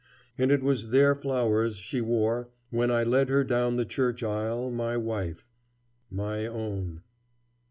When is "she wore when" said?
1.75-2.89